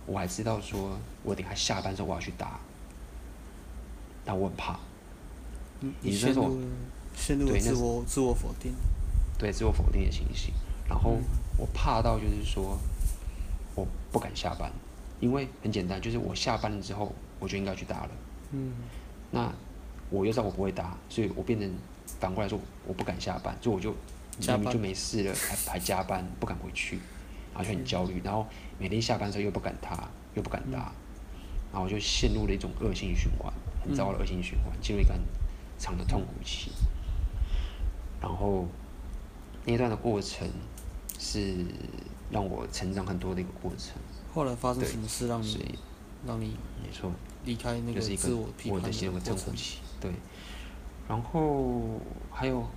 [0.06, 2.60] 我还知道说我等下下班之后我要去打，
[4.28, 4.78] 但我很怕。
[5.80, 6.60] 嗯，你陷入
[7.16, 8.74] 陷入自我自我否定，
[9.40, 10.54] 对自我否定的情绪。
[10.88, 11.18] 然后
[11.58, 12.78] 我怕到就是说。
[13.80, 14.72] 我不敢下班，
[15.20, 18.10] 因为很简单，就是我下班了之后，我就应该去搭了。
[18.54, 18.74] 嗯，
[19.30, 19.54] 那
[20.10, 21.72] 我又知道我不会搭，所以我变成
[22.20, 23.92] 反过来说，我不敢下班，所以我就
[24.40, 26.96] 明明就没事了，还还加班，不敢回去，
[27.54, 28.48] 然后就很焦虑，然后
[28.80, 30.92] 每天下班的时候又不敢搭，又不敢搭，
[31.72, 33.54] 然后就陷入了一种恶性循环，
[33.88, 35.22] 很糟的恶性循环，进入一个很
[35.80, 36.72] 长的痛苦期。
[38.22, 38.66] 然后
[39.66, 40.48] 那一段的过程
[41.18, 41.66] 是
[42.30, 43.96] 让我成长很多的一个过程。
[44.34, 45.80] 后来发生什么事让你
[46.26, 47.12] 让你没错
[47.46, 49.54] 离开那个自我批判的过程？
[50.02, 50.12] 对，
[51.08, 52.00] 然后
[52.32, 52.68] 还有。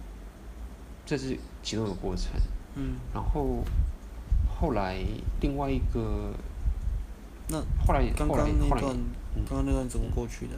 [1.07, 2.31] 这是其中的过程，
[2.77, 3.64] 嗯，然后
[4.46, 4.96] 后来
[5.40, 6.33] 另外一个，
[7.49, 8.94] 那后来刚刚那段，
[9.35, 10.53] 嗯、刚刚那段怎么过去的？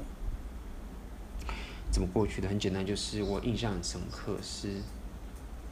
[1.92, 2.48] 怎么过去的？
[2.48, 4.80] 很简单，就是我印象很深刻，是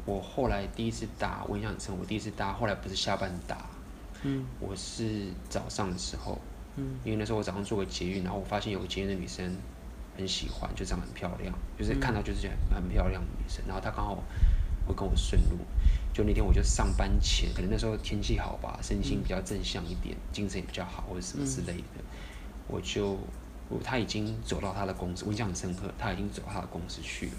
[0.04, 3.70] 我后来第一次打，我印象很深，我第一次打，后来不是下班打，
[4.22, 6.38] 嗯，我是早上的时候，
[6.76, 9.56] 嗯，因为那时候我早上做个捷运，然后我发现有个捷运的女生
[10.16, 14.22] 很喜欢，就长得很漂亮，就是看到就是很漂亮的女生，然后她刚好。
[14.86, 15.58] 会跟我顺路，
[16.12, 22.04] 就那天我就上班前，可能那时候天气好吧，身心比较正向一点，精神也比较好，或者什么之类的，嗯、
[22.66, 23.16] 我就
[23.70, 27.32] 我他已经走到他的公司，我印象很深刻，他已经走到他的公司去了，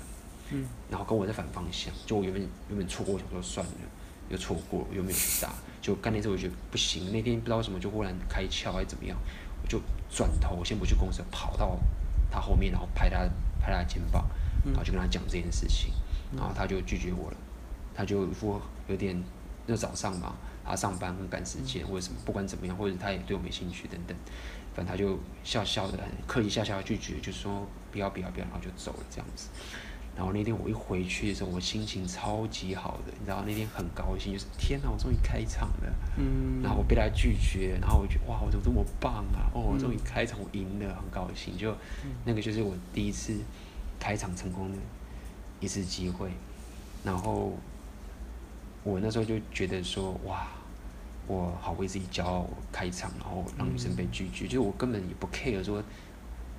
[0.50, 3.74] 嗯，然后跟我在反方向，就我原本原本错过，我想说算了，
[4.30, 9.17] 又错过，又没有去打，就干那次我觉得不行，那天不知道为什么就忽然开窍还是怎么样，
[9.62, 11.78] 我就转头，我先不去公司，跑到
[12.32, 13.20] 他后面，然后拍他
[13.60, 14.26] 拍他的肩膀，
[14.65, 15.94] 然后就跟他讲这件事情。
[16.34, 17.38] 然后他就拒绝我了，
[17.94, 19.22] 他就一副有点，
[19.67, 24.15] 那早上嘛，他上班很赶时间或者什么，不管怎么样，或者他也对我没兴趣等等，
[24.73, 29.49] 反正他就笑笑的，很客气笑笑的拒绝，就说不要不要不要，然后就走了这样子。
[30.15, 35.93] 然后那天我一回去的时候，我心情超级好的，你知道那天很高兴，就是天哪，我终于开场了。
[36.17, 36.62] 嗯。
[36.62, 39.49] 然后我被他拒绝，然后我觉得哇，我怎么这么棒啊？
[39.53, 41.57] 哦，我终于开场，我赢了，很高兴。
[41.57, 41.75] 就
[42.25, 43.38] 那个就是我第一次
[43.99, 44.77] 开场成功的。
[45.63, 46.31] 一次机会，
[47.03, 47.53] 然后
[48.81, 50.47] 我那时候就觉得说，哇，
[51.32, 55.82] 我好为自己骄傲，开场，然后让女生被拒绝，嗯、就我根本也不 care 说，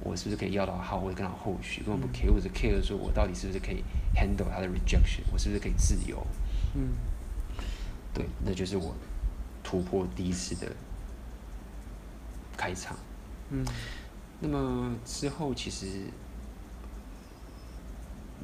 [0.01, 6.27] 我是不是可以要到号，或者跟他后续，根本不 care，我只 care 说我到底是不是可以 handle 他的 rejection，我是不是可以自由？
[6.75, 6.95] 嗯，
[8.15, 8.95] 对，那就是我
[9.63, 10.73] 突破第一次的
[12.57, 12.97] 开场。
[13.51, 13.65] 嗯，
[14.41, 16.05] 那么之后其实。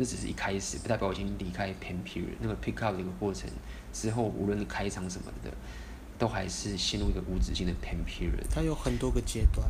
[0.01, 3.51] 那只是一开始，不代表我已经离开 pain period 那个 pick up 的一个过程
[3.93, 5.51] 之后，无论是开场什么的，
[6.18, 8.44] 都还是陷入一个无止境的 pain period。
[8.50, 9.66] 它有很多个阶段。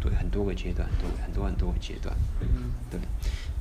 [0.00, 2.16] 对，很多个阶段，对，很多很多个阶段。
[2.40, 2.70] 嗯。
[2.90, 3.00] 对。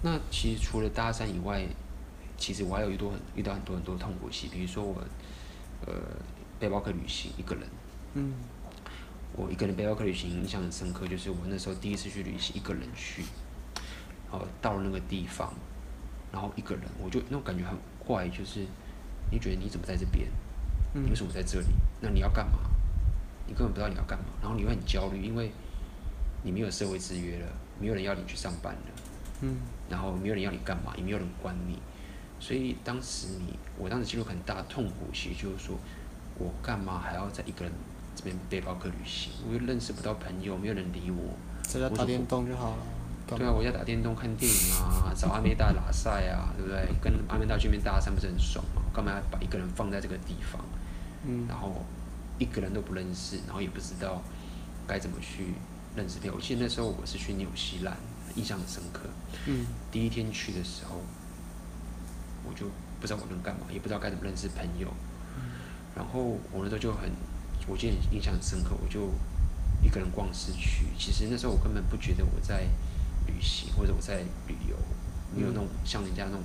[0.04, 1.66] 那其实除了大三以外，
[2.38, 5.02] 其实我还有遇到遇到很多很多痛苦期，比如说我，
[5.88, 5.94] 呃，
[6.60, 7.68] 背包客旅行一个人。
[8.14, 8.34] 嗯。
[9.36, 13.24] 我一个人背包客旅行印象很深刻，就是我那时候第一次去旅行，一个人去，
[14.32, 15.52] 然后到了那个地方。
[16.30, 18.66] 然后一个人，我就那种感觉很怪，就是
[19.32, 20.28] 你觉得你怎么在这边？
[21.04, 21.68] 你为什么在这里？
[22.02, 22.60] 那你要干嘛？
[23.48, 25.52] 你根本不知道你要干嘛，然后你会很焦虑，因为
[26.44, 27.48] 你没有社会制约了，
[27.80, 28.92] 没有人要你去上班了，
[29.42, 29.58] 嗯，
[29.90, 31.80] 然后没有人要你干嘛，也没有人管你，
[32.40, 35.78] 所以当时你，我当时进入很大的痛苦其实，就是说
[36.38, 37.72] 我干嘛还要在一个人
[38.16, 39.32] 这边背包客旅行？
[39.48, 41.34] 我又认识不到朋友，没有人理我，
[41.64, 42.78] 在家打电动就好了。
[43.28, 46.88] 对啊，我在打电动、看电影啊， 找阿妹大拉赛啊，对不对？
[47.02, 48.82] 跟阿妹大去那边搭讪不是很爽吗？
[48.94, 50.64] 干嘛要把一个人放在这个地方？
[51.28, 51.46] 嗯。
[51.48, 51.86] 然后
[52.40, 54.22] 一个人都不认识，然后也不知道
[54.88, 55.54] 该怎么去
[55.96, 56.34] 认识朋友。
[56.36, 57.96] 我记得那时候我是去纽西兰，
[58.36, 59.02] 印象很深刻。
[59.46, 59.66] 嗯。
[59.92, 61.02] 第一天去的时候，
[62.44, 62.66] 我就
[63.00, 64.88] 不知道我能干嘛，也不知道该怎么认识朋友。
[65.36, 65.44] 嗯。
[65.96, 67.12] 然后我那时候就很，
[67.68, 69.12] 我记得印象很深刻，我就
[69.84, 70.86] 一个人逛市区。
[70.98, 72.68] 其实那时候我根本不觉得我在。
[73.28, 74.78] 旅行或者我在旅游，
[75.36, 76.40] 没有那种像人家那种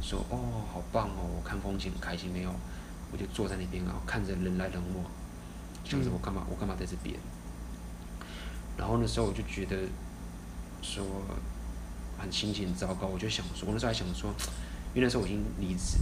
[0.00, 2.54] 说哦好棒哦，我看风景很开心没有，
[3.12, 5.04] 我就坐在那边然后看着人来人往，
[5.84, 7.16] 想着我干嘛我干嘛在这边，
[8.76, 9.76] 然后那时候我就觉得
[10.82, 11.04] 说
[12.18, 14.30] 很心情很糟糕，我就想说，我那时候还想说，
[14.94, 15.98] 因为那时候我已经离职，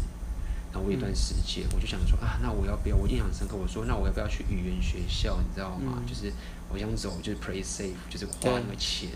[0.72, 2.96] 然后我有一段时间，我就想说啊，那我要不要？
[2.96, 5.38] 我印象深刻，我说那我要不要去语言学校？
[5.40, 6.02] 你知道吗？
[6.06, 6.32] 就是
[6.68, 9.10] 我想走，就是 play safe，就是花那个钱。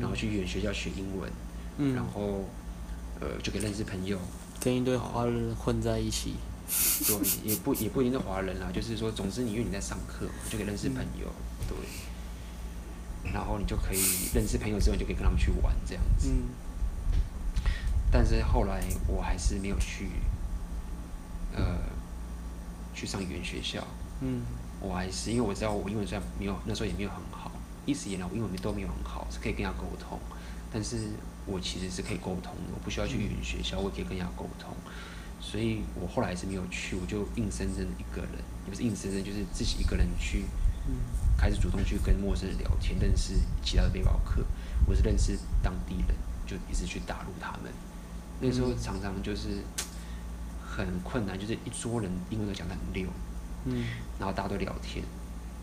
[0.00, 1.30] 然后去语言学校学英文，
[1.78, 2.44] 嗯、然后，
[3.20, 4.18] 呃，就可以认识朋友，
[4.58, 6.34] 跟一堆华人混在一起。
[7.06, 11.76] 对，也不也不一定是华人啦，就是说，总之你因为你在上课嘛，就可以认识朋友，嗯、对。
[13.32, 14.00] 然后你就可以
[14.34, 16.28] 认识朋友之后，你就可以跟他们去玩这样子。
[16.30, 16.48] 嗯、
[18.10, 20.10] 但是后来我还是没有去，
[21.54, 21.78] 呃，
[22.94, 23.86] 去上语言学校。
[24.20, 24.42] 嗯。
[24.78, 27.50] 我还是因为我知道我英文虽然没有那时候也没有很好。
[27.86, 30.18] 一直以来，我英文都没有很好，是可以跟人家沟通，
[30.70, 31.12] 但是
[31.46, 34.74] 我其实是可以沟通的，我不需要去语言学校，我也可以跟人家沟通，
[35.48, 38.32] 所以我后来是没有去，我就硬生生一个人，
[38.64, 40.44] 也不是硬生生，就是自己一个人去，
[41.38, 44.44] 开始主动去跟陌生人聊天，认识其他的背包客，
[44.88, 46.16] 我是认识当地人，
[46.48, 47.72] 就一直去打入他们。
[48.40, 49.62] 那时候常常就是
[50.60, 53.08] 很困难，就是一桌人英文都讲得很溜，
[53.66, 53.86] 嗯，
[54.18, 55.04] 然后大家都聊天，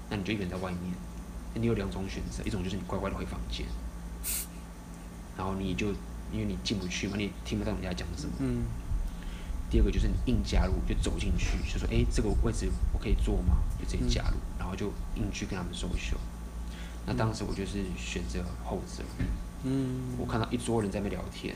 [0.10, 0.94] 那你就一个人在外面，
[1.56, 3.68] 你有两种选择，一种就是你乖乖的回房间，
[5.38, 5.88] 然后你就
[6.32, 8.64] 因为你进不去嘛，你也听不到人家讲什么，嗯。
[9.74, 16.20] 第二个就是你硬加入，就走进去，就说：“哎，这个位置我可以坐吗？”就直接加入，然后就硬去跟他们 social。
[17.08, 19.04] 那当时我就是选择后者。
[19.64, 20.14] 嗯。
[20.20, 21.56] 我看到一桌人在那边聊天，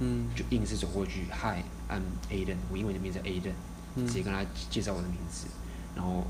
[0.00, 3.54] 嗯，就硬是走过去，Hi，I'm Aiden，我英文的名字 Aiden，
[3.94, 5.46] 直接跟他介绍我的名字，
[5.94, 6.26] 然后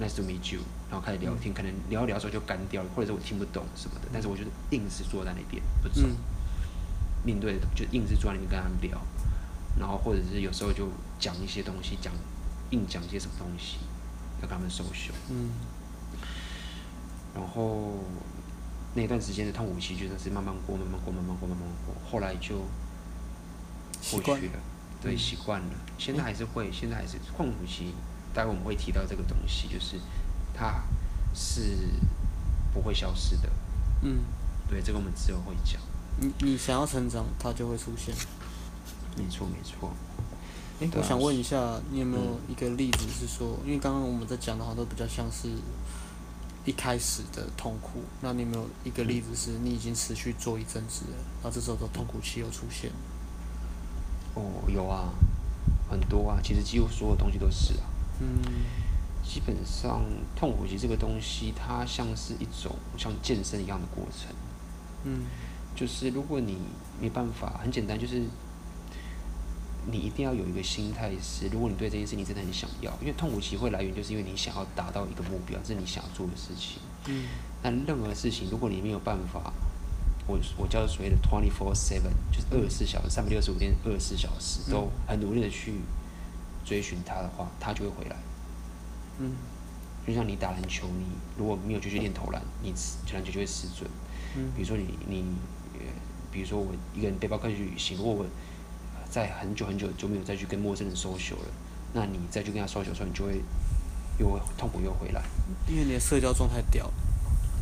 [0.00, 6.00] Nice to meet you，然后开始聊天，可能聊一聊的时候就干掉了，或者是我听不懂什么的，但是我就是硬是坐在那边不走，
[7.26, 8.98] 面对就硬是坐在那边跟他们聊。
[9.78, 12.12] 然后或者是有时候就讲一些东西，讲
[12.70, 13.78] 硬讲一些什么东西，
[14.40, 15.12] 要跟他们 social。
[15.28, 15.50] 嗯。
[17.34, 17.98] 然后
[18.94, 21.94] 那段时间的痛苦期，就是慢慢过，慢慢过，慢慢过，慢慢过。
[22.10, 22.56] 后来就
[24.22, 24.58] 过去了，
[25.02, 25.74] 对，习惯了。
[25.98, 27.94] 现在还是会，现在还是痛苦期。
[28.32, 30.00] 待会我们会提到这个东西，就是
[30.54, 30.82] 它
[31.34, 31.90] 是
[32.72, 33.50] 不会消失的。
[34.02, 34.20] 嗯。
[34.68, 35.80] 对，这个我们之后会讲。
[36.18, 38.14] 你你想要成长，它就会出现。
[39.16, 39.90] 没错，没错。
[40.78, 45.48] 哎，我想问一下，你有没有一个例子是说，因为刚刚我们在讲的话都比较像是
[46.66, 52.90] 一开始的痛苦，那你有没有一个例子是你已经持续做一阵子了，然后这时候的痛苦期又出现？
[54.34, 55.14] 哦，有啊，
[55.88, 57.88] 很多啊，其实几乎所有东西都是啊。
[58.20, 58.26] 嗯。
[59.24, 60.04] 基本上，
[60.36, 64.28] 痛苦期这个东西，它像是一种像健身一样的过程。
[65.04, 65.22] 嗯。
[65.74, 66.58] 就是如果你
[67.00, 68.22] 没办法，很简单，就是。
[69.88, 76.80] 你一定要有一个心态是，如果你对这件事情真的很想要，因为痛苦期会来源，就是因为你想要达到一个目标，这是你想要做的事情。
[77.06, 77.24] 嗯。
[77.62, 79.52] 那任何事情，如果你没有办法，
[80.26, 85.74] 我我叫做所谓的 twenty four seven，就是二十四小时、三百六十五天、二十四小时都很努力的去
[86.64, 88.16] 追寻它的话，它就会回来。
[89.20, 89.30] 嗯。
[90.04, 91.04] 就像你打篮球，你
[91.38, 92.74] 如果没有继续练投篮，你
[93.12, 93.88] 篮球就会失准。
[94.36, 94.50] 嗯。
[94.56, 95.24] 比如说你你，
[96.32, 98.26] 比如说我一个人背包客去旅行，如果我。
[99.16, 101.48] 在很久很久就没有再去跟陌生人 social 了，
[101.94, 103.40] 那你再去跟他 social 的时候，你就会
[104.18, 105.22] 又会痛苦又回来，
[105.66, 106.92] 因为你的社交状态掉了，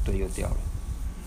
[0.04, 0.56] 对，又掉了，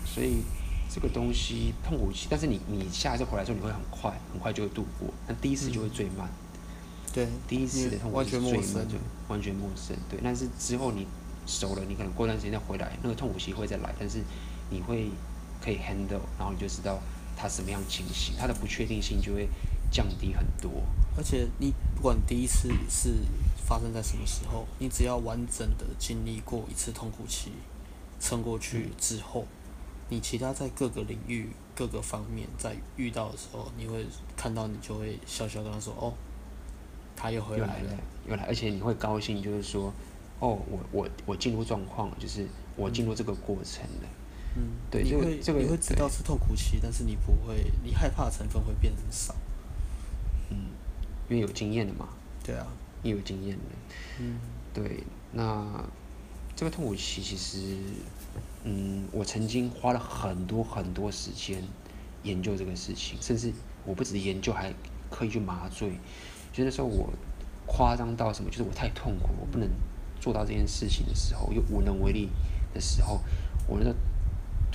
[0.04, 0.42] 所以
[0.90, 11.06] 这个东西痛苦期，但是你你下一次回来的时候，你会很快很快就会度过，那第一次就会最慢，嗯、对，第一次的痛苦是最慢，就完全陌生，对，但是之后你
[11.46, 14.22] 熟了，你可能过段时间再回来，那个痛苦期会再来，但是
[14.68, 15.08] 你会
[15.64, 17.00] 可以 handle，然后你就知道
[17.34, 19.48] 它什么样情形，它的不确定性就会。
[19.90, 20.70] 降低很多，
[21.16, 23.14] 而且你不管第一次是
[23.66, 27.52] 发生在什么时候，你只要完整的经历过一次痛苦期，
[28.20, 29.46] 撑过去之后，
[30.08, 36.12] 你其他在各个领域、各个方面在遇到的时候，你会看到，你就会笑笑跟他说：“哦，
[37.16, 37.72] 他又回来了。
[37.80, 37.98] 又来了”
[38.28, 39.92] 又来，而且你会高兴，就是说
[40.40, 42.46] ：“哦，我我我进入状况了，就是
[42.76, 44.08] 我进入这个过程了。”
[44.56, 49.34] 嗯，对，你会这个你会知道是痛苦期，但是你不会，你害怕的成分会变得少。
[51.28, 52.08] 嗯，因为有经验的嘛。
[52.44, 52.66] 对啊，
[53.02, 53.64] 也有经验的。
[54.20, 54.38] 嗯，
[54.72, 55.84] 对，那
[56.56, 57.76] 这个痛苦期其实，
[58.64, 61.62] 嗯，我曾经花了很多很多时间
[62.22, 63.52] 研究这个事情，甚至
[63.84, 64.72] 我不止研究，还
[65.10, 65.92] 刻意去麻醉。
[66.52, 67.12] 就那时候我
[67.66, 69.68] 夸张到什么，就是我太痛苦，我不能
[70.18, 72.30] 做到这件事情的时候，又无能为力
[72.72, 73.20] 的时候，
[73.66, 73.94] 我那个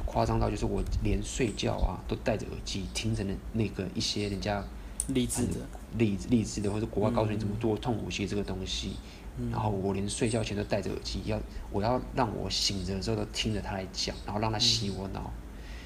[0.05, 4.63] 夸张到就是我连睡觉啊都戴着耳机，听着那那个一些人家。
[5.09, 5.59] 励志的，
[5.97, 8.95] 励励志的，或者国外告诉你怎么做痛苦期这个东西，
[9.37, 11.39] 嗯、然后我连睡觉前都戴着耳机，要
[11.71, 15.31] 我要让我醒着的时候都听着他来讲，然后让他洗我脑，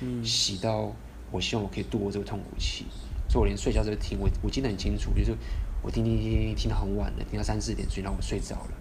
[0.01, 0.91] 嗯、洗到
[1.31, 2.85] 我希望我可以度过这个痛苦期，
[3.27, 5.35] 所以我连睡觉都听，我我记得很清楚，就是
[5.81, 8.71] 我听听听听听到很晚了，听到三四点，所以让我睡着了，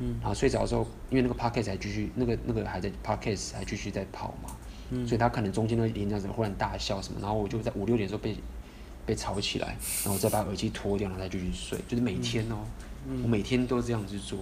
[0.00, 4.50] 嗯、然后睡着的时候，因为那个 podcast 还继续，那个那个还在 podcast 还继续在跑嘛，
[4.90, 8.36] 嗯、所以他可能中间的演讲者忽然大笑什么，然后我就在五六点的时候被。
[9.06, 12.56] 被吵起来，然后再把耳机脱掉，然后再继续睡，就是每天哦，
[13.08, 14.40] 嗯、我每天都这样子做。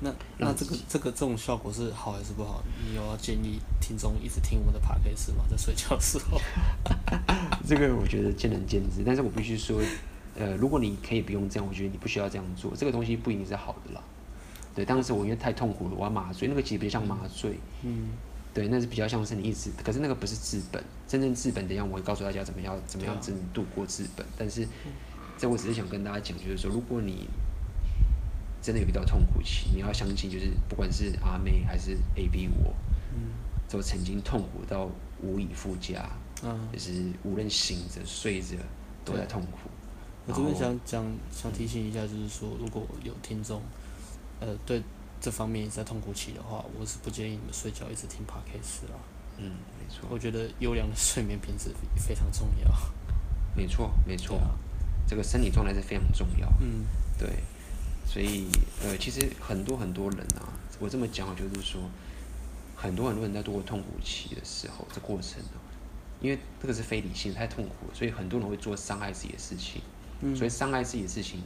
[0.00, 2.62] 那那这个这个这种效果是好还是不好？
[2.86, 5.44] 你有要建议听众一直听我们的 podcast 吗？
[5.48, 6.38] 在睡觉的时候？
[7.66, 9.80] 这个我觉得见仁见智，但是我必须说，
[10.36, 12.72] 呃，如果你可以不用这样，我觉得你不需要这样做。
[12.76, 14.02] 这个东西不一定是好的啦。
[14.74, 17.58] 对，当时我因为太痛苦了，我要麻醉，那个其实比较像麻醉。
[17.82, 18.08] 嗯。
[18.56, 24.26] 对，那是比较像是你一直，可是那个不是治本，真正治本的样，我会告诉大家怎么样怎么样真度过治本。
[24.38, 24.66] 但是
[25.36, 27.28] 这我只是想跟大家讲，就是说，如果你
[28.62, 32.74] 真的有遇到痛苦期，你要相信，就是不管是阿妹还是 A B 我，
[33.12, 33.28] 嗯，
[33.68, 34.88] 都曾经痛苦到
[35.20, 36.08] 无以复加，
[36.42, 38.56] 嗯，就是无论醒着睡着
[39.04, 39.68] 都在痛苦。
[40.26, 43.60] 我这边想讲，想提醒一下，就是说，如果有听众，
[44.40, 44.82] 呃，对
[45.20, 48.98] 这方面在痛苦期的话，我是不建议你们睡觉一直听 Podcast 啦。
[49.38, 50.08] 嗯，没错。
[50.10, 52.70] 我觉得优良的睡眠品质非常重要。
[53.54, 54.36] 没错，没错。
[54.38, 54.50] 啊、
[55.06, 56.48] 这个身体状态是非常重要。
[56.60, 56.84] 嗯，
[57.18, 57.28] 对。
[58.06, 58.46] 所以，
[58.82, 60.48] 呃，其实很多很多人啊，
[60.78, 61.82] 我这么讲，就是说，
[62.76, 65.58] 很多很多人在度过痛苦期的时候，这过程呢，
[66.20, 69.82] 因为这个是非理性，太痛苦了，所以很多人会做伤害自己的事情。
[70.20, 70.36] 嗯。
[70.36, 71.40] 所以伤害自己的事情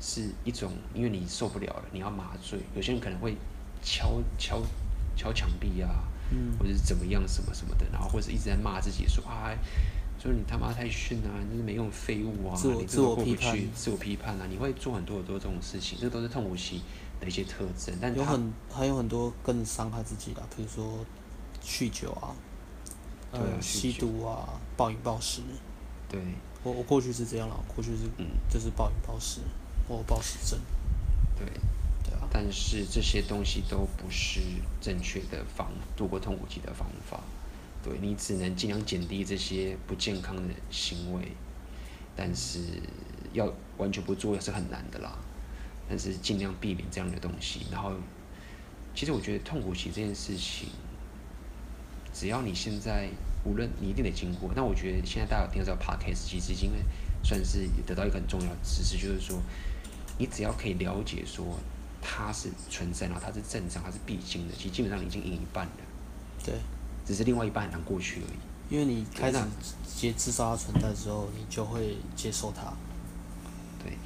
[0.00, 2.58] 是一种，因为你受不了了，你要麻醉。
[2.74, 3.36] 有些人可能会
[3.82, 4.62] 敲敲
[5.16, 5.90] 敲墙壁啊，
[6.30, 9.50] 嗯，或者是怎么样什么什么的，然后或者一直在骂自己说啊。
[10.22, 11.32] 就是你他妈太逊啊！
[11.50, 12.54] 你是没用废物啊！
[12.62, 14.46] 你这个过不去，自我批判啊！
[14.50, 16.82] 你会做很多很多这种事情，这都是痛苦期
[17.18, 17.96] 的一些特征。
[18.02, 20.98] 但有很还有很多更伤害自己的，比如说
[21.64, 22.36] 酗酒啊，
[23.32, 25.40] 呃，吸毒啊，暴饮暴食。
[26.06, 26.20] 对，
[26.62, 29.40] 我我过去是这样了，过去是嗯，就是暴饮暴食
[29.90, 30.60] 或暴食症。
[31.36, 31.44] 对，
[32.04, 32.28] 对啊。
[32.32, 34.40] 但是这些东西都不是
[34.80, 37.20] 正确的方度过痛苦期的方法。
[37.82, 41.32] 对，你只能尽量减低这些不健康的行为，
[42.14, 42.60] 但是
[43.32, 45.18] 要完全不做也是很难的啦。
[45.88, 47.66] 但是尽量避免这样的东西。
[47.72, 47.92] 然后，
[48.94, 50.68] 其实我觉得痛苦期这件事情，
[52.12, 53.08] 只要你现在
[53.44, 56.70] 无论你一定得经过，那我觉得现在大家有听到这个 podcast，其实已经
[57.24, 59.42] 算是得到一个很重要的知识，就是说，
[60.20, 61.58] 你只要可以了解说
[62.00, 65.72] 它是存在，然后它是正常，它是必经的，其实基本上你已经赢一半了。
[66.44, 66.54] 对。
[67.06, 68.38] 只是另外一半很难过去而已。
[68.72, 69.38] 因为你开始
[69.96, 72.72] 接知道它存在之后，你就会接受它。
[73.82, 73.96] 对，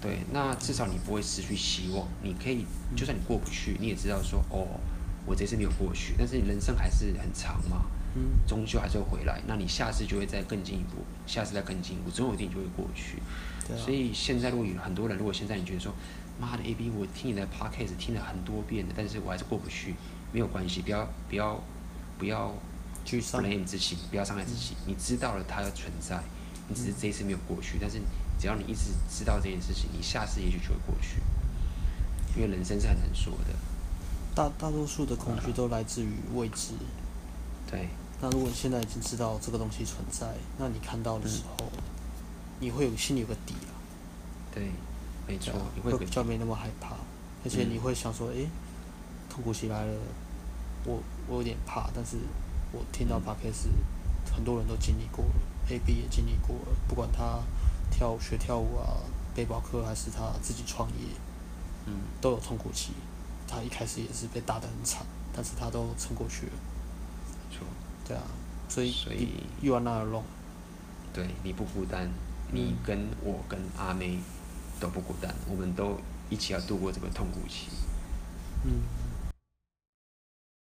[0.00, 2.06] 对，那至少你不会失去希望。
[2.22, 4.78] 你可以，就算你过不去，你也知道说，哦，
[5.26, 9.42] 我这次没有过去，但是你人生还是很长嘛，嗯，终究还是会回来。
[9.48, 13.18] 那你下次就会再更进一步，下次再更进一步，总有一天就会过去。
[13.66, 13.80] 对啊。
[13.82, 15.92] 所以现在如果有很多人，如果现在你觉得说，
[16.40, 19.94] 妈的 AB，我听你的 Podcast 听了很多遍了，但是我还是过不去，
[20.32, 21.62] 没有关系，不要不要。
[22.18, 22.54] 不要
[23.04, 24.76] 去 blame 自己，不要伤害自己。
[24.86, 26.22] 你知道了它的存在，
[26.68, 28.00] 你只是这一次没有过去，但是
[28.38, 31.16] 只要你一直知道这件事情，你下次也许就会过去。
[32.36, 33.54] 因为人生是很难说的。
[34.36, 36.74] 大大多数的恐惧都来自于未知。
[37.68, 37.88] 对。
[38.20, 41.82] 那如果你现在已经知道这个东西存在，那你看到的时候，嗯、
[42.62, 43.74] 你会有心里有个底啊。
[44.54, 44.70] 对，
[45.26, 46.94] 没错，你会比较没那么害怕，
[47.44, 48.48] 而且你会想说，诶、欸，
[49.28, 49.92] 痛苦起来了。
[50.84, 52.18] 我我有点怕，但是
[52.70, 53.66] 我听到 Podcast
[54.32, 55.32] 很多人都经历过了
[55.68, 57.40] ，AB 也经历过了，不管他
[57.90, 59.02] 跳舞学跳舞啊，
[59.34, 61.06] 背包客还是他自己创业，
[61.86, 62.92] 嗯，都有痛苦期。
[63.48, 66.52] 他一开始也是被打得很惨，但是他都撑过去了。
[67.50, 67.66] 没错。
[68.06, 68.22] 对啊，
[68.68, 69.28] 所以所以
[69.60, 70.22] You are not alone。
[71.12, 72.10] 对，你不孤单，
[72.52, 74.18] 你跟我跟阿妹
[74.78, 77.68] 都不孤单，我们都一起要度过这个痛苦期。
[78.64, 79.01] 嗯。